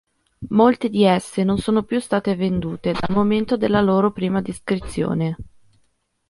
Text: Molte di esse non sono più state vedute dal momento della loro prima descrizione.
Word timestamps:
Molte 0.49 0.89
di 0.89 1.03
esse 1.03 1.43
non 1.43 1.59
sono 1.59 1.83
più 1.83 1.99
state 1.99 2.35
vedute 2.35 2.91
dal 2.91 3.13
momento 3.15 3.55
della 3.55 3.81
loro 3.81 4.11
prima 4.11 4.41
descrizione. 4.41 5.35